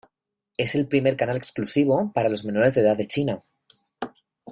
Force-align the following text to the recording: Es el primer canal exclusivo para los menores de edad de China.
Es 0.63 0.73
el 0.73 0.87
primer 0.87 1.15
canal 1.15 1.37
exclusivo 1.37 2.11
para 2.15 2.27
los 2.27 2.43
menores 2.43 2.73
de 2.73 2.81
edad 2.81 2.97
de 2.97 3.05
China. 3.05 3.43